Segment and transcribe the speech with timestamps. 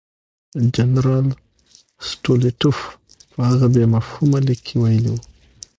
[0.75, 1.27] جنرال
[2.09, 2.77] سټولیټوف
[3.31, 5.21] په هغه بې مفهومه لیک کې ویلي وو.